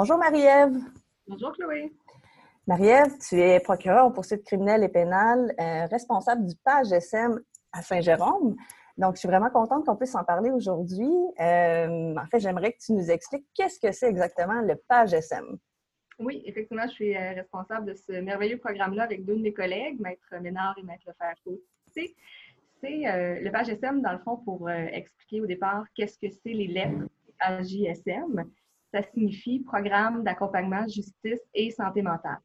[0.00, 0.76] Bonjour Marie-Ève.
[1.26, 1.92] Bonjour Chloé.
[2.68, 7.40] Marie-Ève, tu es procureure aux poursuites criminelles et pénales, euh, responsable du PAGE SM
[7.72, 8.54] à Saint-Jérôme.
[8.96, 11.10] Donc, je suis vraiment contente qu'on puisse en parler aujourd'hui.
[11.40, 15.58] Euh, en fait, j'aimerais que tu nous expliques qu'est-ce que c'est exactement le PAGE SM.
[16.20, 19.98] Oui, effectivement, je suis euh, responsable de ce merveilleux programme-là avec deux de mes collègues,
[19.98, 21.34] Maître Ménard et Maître Leferre.
[21.86, 22.14] C'est
[22.84, 27.08] le PAGE SM, dans le fond, pour expliquer au départ qu'est-ce que c'est les lettres
[27.40, 28.48] AJSM.
[28.92, 32.38] Ça signifie Programme d'accompagnement, justice et santé mentale.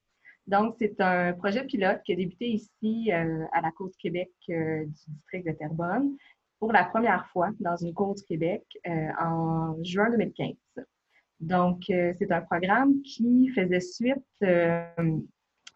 [0.45, 4.83] Donc, c'est un projet pilote qui a débuté ici euh, à la Côte Québec euh,
[4.85, 6.17] du district de Terrebonne
[6.59, 10.55] pour la première fois dans une Côte Québec euh, en juin 2015.
[11.39, 14.23] Donc, c'est un programme qui faisait suite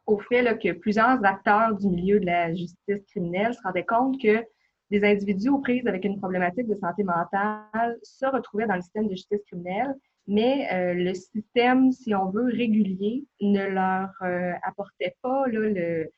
[0.06, 4.46] au fait que plusieurs acteurs du milieu de la justice criminelle se rendaient compte que
[4.90, 9.08] des individus aux prises avec une problématique de santé mentale se retrouvaient dans le système
[9.08, 9.94] de justice criminelle
[10.28, 16.10] mais euh, le système, si on veut, régulier, ne leur euh, apportait pas le,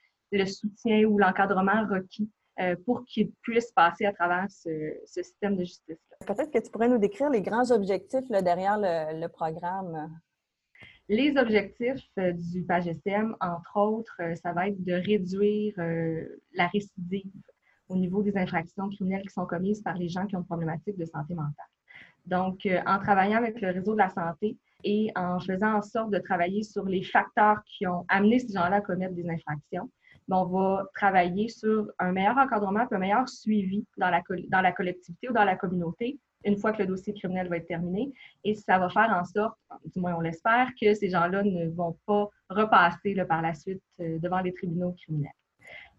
[0.48, 5.98] soutien ou l'encadrement requis euh, pour qu'ils puissent passer à travers ce, système de justice.
[6.26, 10.20] Peut-être que tu pourrais nous décrire les grands objectifs derrière le, programme.
[11.08, 15.74] Les objectifs du PAGSM, entre autres, ça va être de réduire
[16.54, 17.32] la récidive
[17.88, 20.98] au niveau des infractions criminelles qui sont commises par les gens qui ont une problématique
[20.98, 21.66] de santé mentale.
[22.26, 26.12] Donc, euh, en travaillant avec le réseau de la santé et en faisant en sorte
[26.12, 29.90] de travailler sur les facteurs qui ont amené ces gens-là à commettre des infractions,
[30.28, 34.72] ben, on va travailler sur un meilleur encadrement un meilleur suivi dans la, dans la
[34.72, 38.12] collectivité ou dans la communauté une fois que le dossier criminel va être terminé.
[38.44, 39.58] Et ça va faire en sorte,
[39.94, 44.20] du moins on l'espère, que ces gens-là ne vont pas repasser par la suite euh,
[44.20, 45.32] devant les tribunaux criminels.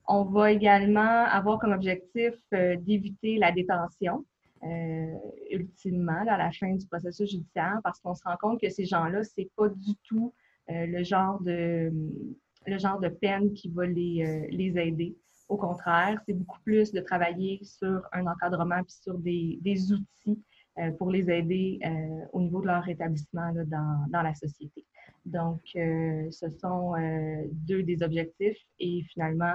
[0.08, 4.24] On va également avoir comme objectif euh, d'éviter la détention.
[4.62, 5.14] Euh,
[5.50, 9.24] ultimement à la fin du processus judiciaire parce qu'on se rend compte que ces gens-là,
[9.24, 10.34] c'est pas du tout
[10.70, 11.90] euh, le, genre de,
[12.66, 15.16] le genre de peine qui va les, euh, les aider.
[15.48, 20.42] Au contraire, c'est beaucoup plus de travailler sur un encadrement puis sur des, des outils
[20.98, 21.80] pour les aider
[22.32, 24.86] au niveau de leur rétablissement dans, dans, la société.
[25.26, 26.94] Donc, ce sont
[27.52, 29.54] deux des objectifs et finalement,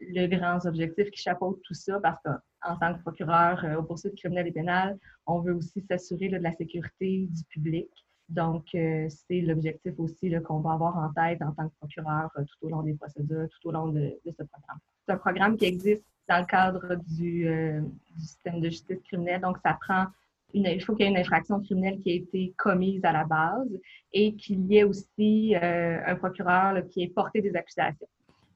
[0.00, 2.20] le grand objectif qui chapeaute tout ça parce
[2.62, 6.36] qu'en tant que procureur euh, aux poursuites criminelles et pénales, on veut aussi s'assurer de
[6.36, 7.88] la sécurité du public.
[8.28, 12.44] Donc, euh, c'est l'objectif aussi qu'on va avoir en tête en tant que procureur euh,
[12.44, 14.78] tout au long des procédures, tout au long de, ce programme.
[15.06, 17.48] C'est un programme qui existe dans le cadre du,
[18.16, 19.40] système de justice criminelle.
[19.40, 20.06] Donc, ça prend
[20.54, 23.70] il faut qu'il y ait une infraction criminelle qui a été commise à la base
[24.12, 28.06] et qu'il y ait aussi un procureur qui ait porté des accusations.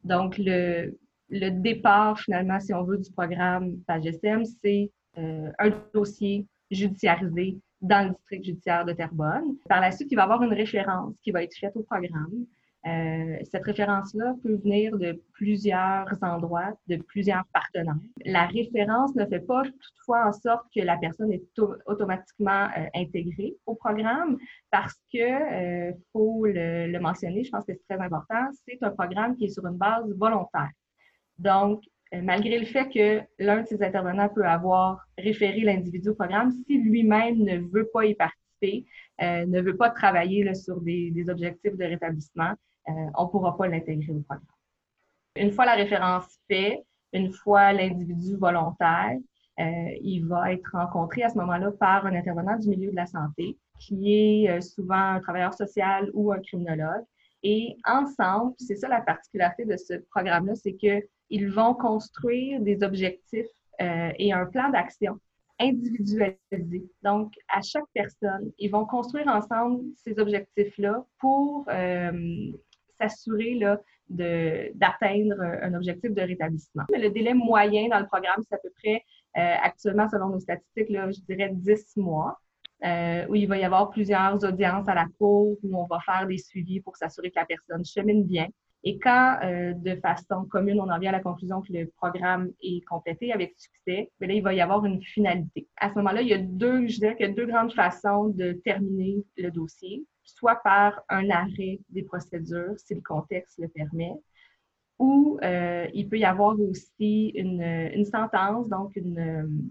[0.05, 0.95] Donc, le,
[1.29, 8.09] le départ, finalement, si on veut, du programme PAGSM, c'est euh, un dossier judiciarisé dans
[8.09, 9.57] le district judiciaire de Terrebonne.
[9.69, 12.47] Par la suite, il va y avoir une référence qui va être faite au programme.
[12.87, 17.97] Euh, cette référence-là peut venir de plusieurs endroits, de plusieurs partenaires.
[18.25, 21.43] La référence ne fait pas toutefois en sorte que la personne est
[21.87, 24.39] automatiquement euh, intégrée au programme
[24.71, 29.35] parce que, faut le, le mentionner, je pense que c'est très important, c'est un programme
[29.37, 30.71] qui est sur une base volontaire.
[31.39, 31.83] Donc,
[32.15, 36.53] euh, malgré le fait que l'un de ces intervenants peut avoir référé l'individu au programme,
[36.67, 38.87] si lui-même ne veut pas y participer,
[39.23, 42.53] euh, ne veut pas travailler sur des, objectifs de rétablissement,
[42.89, 44.47] euh, on ne pourra pas l'intégrer au programme.
[45.37, 49.17] Une fois la référence faite, une fois l'individu volontaire,
[49.59, 53.59] il va être rencontré à ce moment-là par un intervenant du milieu de la santé,
[53.79, 57.05] qui est souvent un travailleur social ou un criminologue.
[57.43, 62.83] Et ensemble, c'est ça la particularité de ce programme-là, c'est que ils vont construire des
[62.83, 63.47] objectifs
[63.81, 65.19] euh, et un plan d'action
[65.59, 66.85] individualisé.
[67.03, 72.53] Donc, à chaque personne, ils vont construire ensemble ces objectifs-là pour euh,
[73.01, 73.59] s'assurer
[74.09, 76.85] d'atteindre un objectif de rétablissement.
[76.91, 79.03] Le délai moyen dans le programme, c'est à peu près,
[79.39, 82.39] euh, actuellement, selon nos statistiques, je dirais 10 mois.
[83.29, 86.39] où il va y avoir plusieurs audiences à la cour, où on va faire des
[86.39, 88.49] suivis pour s'assurer que la personne chemine bien,
[88.89, 92.53] et quand, euh, de façon commune, on en vient à la conclusion que le programme
[92.63, 95.67] est complété avec succès, bien là, il va y avoir une finalité.
[95.77, 98.53] À ce moment-là, il y a deux, je dirais y a deux grandes façons de
[98.53, 104.13] terminer le dossier, soit par un arrêt des procédures, si le contexte le permet,
[105.01, 107.63] ou euh, il peut y avoir aussi une,
[107.93, 109.67] une sentence, donc une,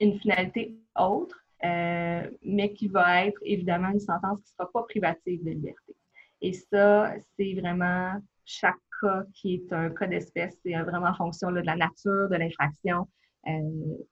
[0.00, 4.84] une finalité autre, euh, mais qui va être évidemment une sentence qui ne sera pas
[4.84, 5.87] privative de liberté.
[6.40, 11.50] Et ça, c'est vraiment chaque cas qui est un cas d'espèce, c'est vraiment en fonction
[11.52, 13.08] de la nature de l'infraction,
[13.46, 13.60] euh,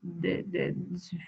[0.02, 0.74] du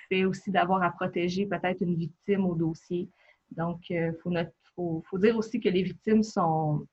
[0.09, 3.09] fait aussi d'avoir à protéger peut-être une victime au dossier.
[3.51, 6.87] Donc, il faut, faut, dire aussi que les victimes sont,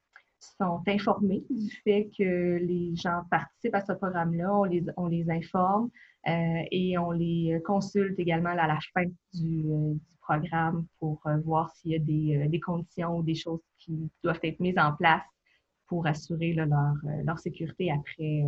[0.59, 5.29] sont informées du fait que les gens participent à ce programme-là, on les, on les
[5.29, 5.89] informe
[6.27, 9.65] et on les consulte également à la fin du,
[10.21, 14.59] programme pour voir s'il y a des, des, conditions ou des choses qui doivent être
[14.59, 15.21] mises en place
[15.87, 16.67] pour assurer leur,
[17.23, 18.43] leur, sécurité après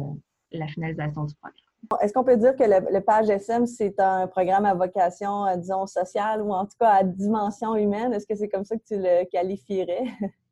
[0.51, 1.67] la finalisation du programme.
[2.01, 5.55] Est-ce qu'on peut dire que le, le PAGE SM, c'est un programme à vocation, euh,
[5.57, 8.13] disons, sociale ou en tout cas à dimension humaine?
[8.13, 10.05] Est-ce que c'est comme ça que tu le qualifierais?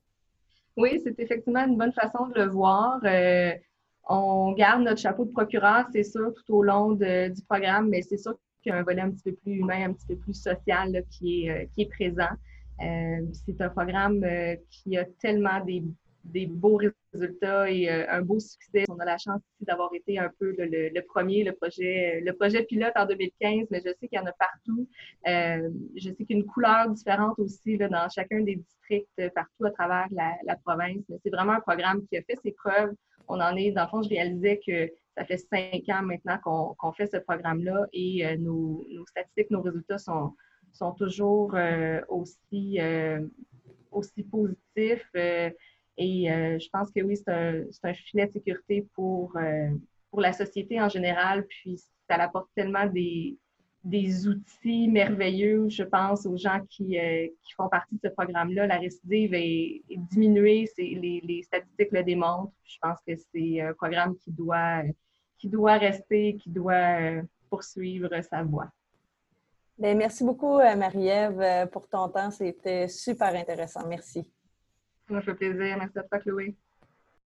[0.77, 2.99] Oui, c'est effectivement une bonne façon de le voir.
[3.05, 3.53] Euh,
[4.07, 8.17] on garde notre chapeau de procureur, c'est sûr, tout au long du programme, mais c'est
[8.17, 10.33] sûr qu'il y a un volet un petit peu plus humain, un petit peu plus
[10.33, 12.35] social euh, qui est présent.
[12.77, 14.25] c'est un programme
[14.69, 15.81] qui a tellement des
[16.25, 16.79] des beaux
[17.13, 18.83] résultats et euh, un beau succès.
[18.89, 22.63] On a la chance ici d'avoir été un peu le, premier, le projet, le projet
[22.63, 24.87] pilote en 2015, mais je sais qu'il y en a partout.
[25.27, 29.29] Euh, je sais qu'il y a une couleur différente aussi dans chacun des districts euh,
[29.33, 31.03] partout à travers la, province.
[31.09, 32.93] Mais c'est vraiment un programme qui a fait ses preuves.
[33.27, 36.91] On en est, dans le fond, je réalisais que ça fait cinq ans maintenant qu'on
[36.91, 40.33] fait ce programme-là et nos, statistiques, nos résultats sont,
[40.73, 41.55] sont toujours
[42.09, 42.79] aussi,
[43.91, 45.09] aussi positifs.
[45.97, 49.69] Et euh, je pense que oui, c'est un, filet de sécurité pour, euh,
[50.11, 51.45] pour la société en général.
[51.47, 53.37] Puis ça apporte tellement des,
[53.83, 58.67] des outils merveilleux, je pense, aux gens qui, euh, qui font partie de ce programme-là.
[58.67, 62.53] La récidive est, diminuée, les, les, statistiques le démontrent.
[62.65, 64.83] Je pense que c'est un programme qui doit,
[65.37, 68.69] qui doit rester, qui doit poursuivre sa voie.
[69.77, 72.31] Bien, merci beaucoup, Marie-Ève, pour ton temps.
[72.31, 73.85] C'était super intéressant.
[73.87, 74.25] Merci.
[75.07, 75.77] Ça me fait plaisir.
[75.77, 76.55] Merci à toi, Chloé.